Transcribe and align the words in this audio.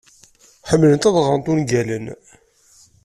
Ḥemmlent 0.69 1.07
ad 1.09 1.15
ɣrent 1.25 1.51
ungalen. 1.51 2.05